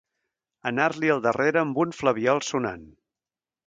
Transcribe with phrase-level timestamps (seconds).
[0.69, 2.87] Anar-li al darrere amb un flabiol sonant.